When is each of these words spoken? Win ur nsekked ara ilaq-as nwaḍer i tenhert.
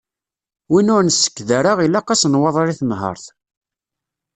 Win 0.71 0.91
ur 0.95 1.01
nsekked 1.03 1.49
ara 1.59 1.71
ilaq-as 1.85 2.21
nwaḍer 2.27 2.67
i 2.73 2.75
tenhert. 2.79 3.25